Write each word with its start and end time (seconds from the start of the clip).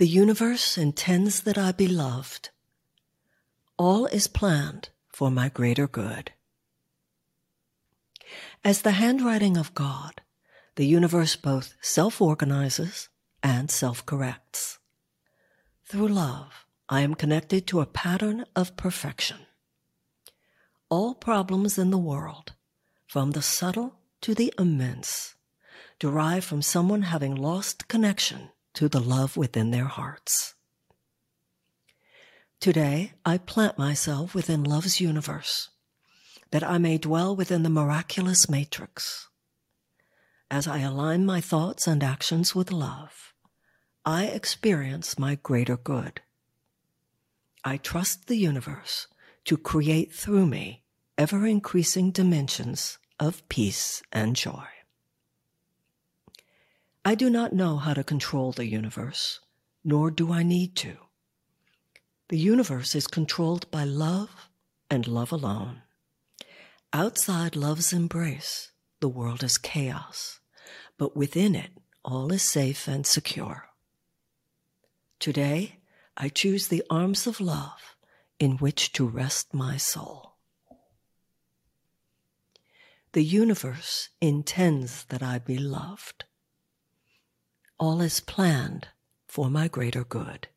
The 0.00 0.08
universe 0.08 0.78
intends 0.78 1.42
that 1.42 1.58
I 1.58 1.72
be 1.72 1.86
loved. 1.86 2.48
All 3.76 4.06
is 4.06 4.28
planned 4.28 4.88
for 5.12 5.30
my 5.30 5.50
greater 5.50 5.86
good. 5.86 6.32
As 8.64 8.80
the 8.80 8.92
handwriting 8.92 9.58
of 9.58 9.74
God, 9.74 10.22
the 10.76 10.86
universe 10.86 11.36
both 11.36 11.74
self 11.82 12.22
organizes 12.22 13.10
and 13.42 13.70
self 13.70 14.06
corrects. 14.06 14.78
Through 15.84 16.08
love, 16.08 16.64
I 16.88 17.02
am 17.02 17.14
connected 17.14 17.66
to 17.66 17.80
a 17.80 17.92
pattern 18.04 18.46
of 18.56 18.78
perfection. 18.78 19.40
All 20.88 21.14
problems 21.14 21.76
in 21.76 21.90
the 21.90 21.98
world, 21.98 22.54
from 23.06 23.32
the 23.32 23.42
subtle 23.42 23.96
to 24.22 24.34
the 24.34 24.50
immense, 24.58 25.34
derive 25.98 26.44
from 26.44 26.62
someone 26.62 27.02
having 27.02 27.34
lost 27.34 27.86
connection 27.86 28.48
to 28.74 28.88
the 28.88 29.00
love 29.00 29.36
within 29.36 29.70
their 29.70 29.86
hearts. 29.86 30.54
Today, 32.60 33.12
I 33.24 33.38
plant 33.38 33.78
myself 33.78 34.34
within 34.34 34.64
love's 34.64 35.00
universe, 35.00 35.70
that 36.50 36.62
I 36.62 36.78
may 36.78 36.98
dwell 36.98 37.34
within 37.34 37.62
the 37.62 37.70
miraculous 37.70 38.50
matrix. 38.50 39.28
As 40.50 40.66
I 40.66 40.80
align 40.80 41.24
my 41.24 41.40
thoughts 41.40 41.86
and 41.86 42.02
actions 42.02 42.54
with 42.54 42.72
love, 42.72 43.32
I 44.04 44.26
experience 44.26 45.18
my 45.18 45.36
greater 45.36 45.76
good. 45.76 46.20
I 47.64 47.76
trust 47.76 48.26
the 48.26 48.36
universe 48.36 49.06
to 49.44 49.56
create 49.56 50.12
through 50.12 50.46
me 50.46 50.82
ever 51.16 51.46
increasing 51.46 52.10
dimensions 52.10 52.98
of 53.18 53.46
peace 53.48 54.02
and 54.10 54.34
joy. 54.34 54.66
I 57.04 57.14
do 57.14 57.30
not 57.30 57.54
know 57.54 57.78
how 57.78 57.94
to 57.94 58.04
control 58.04 58.52
the 58.52 58.66
universe, 58.66 59.40
nor 59.82 60.10
do 60.10 60.32
I 60.32 60.42
need 60.42 60.76
to. 60.76 60.96
The 62.28 62.38
universe 62.38 62.94
is 62.94 63.06
controlled 63.06 63.70
by 63.70 63.84
love 63.84 64.48
and 64.90 65.08
love 65.08 65.32
alone. 65.32 65.82
Outside 66.92 67.56
love's 67.56 67.92
embrace, 67.92 68.72
the 69.00 69.08
world 69.08 69.42
is 69.42 69.56
chaos, 69.56 70.40
but 70.98 71.16
within 71.16 71.54
it, 71.54 71.70
all 72.04 72.32
is 72.32 72.42
safe 72.42 72.86
and 72.86 73.06
secure. 73.06 73.70
Today, 75.18 75.76
I 76.16 76.28
choose 76.28 76.68
the 76.68 76.82
arms 76.90 77.26
of 77.26 77.40
love 77.40 77.96
in 78.38 78.58
which 78.58 78.92
to 78.92 79.06
rest 79.06 79.54
my 79.54 79.78
soul. 79.78 80.34
The 83.12 83.24
universe 83.24 84.10
intends 84.20 85.04
that 85.04 85.22
I 85.22 85.38
be 85.38 85.56
loved. 85.58 86.24
All 87.80 88.02
is 88.02 88.20
planned 88.20 88.88
for 89.26 89.48
my 89.48 89.66
greater 89.66 90.04
good. 90.04 90.48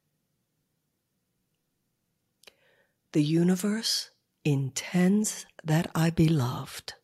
The 3.13 3.23
universe 3.23 4.09
intends 4.43 5.45
that 5.63 5.89
I 5.95 6.09
be 6.09 6.27
loved. 6.27 6.95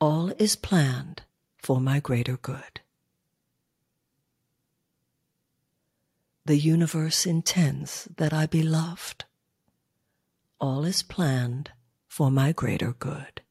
All 0.00 0.32
is 0.38 0.56
planned 0.56 1.24
for 1.58 1.82
my 1.82 2.00
greater 2.00 2.38
good. 2.38 2.80
The 6.46 6.56
universe 6.56 7.26
intends 7.26 8.08
that 8.16 8.32
I 8.32 8.46
be 8.46 8.62
loved. 8.62 9.26
All 10.58 10.86
is 10.86 11.02
planned 11.02 11.72
for 12.08 12.30
my 12.30 12.52
greater 12.52 12.94
good. 12.94 13.42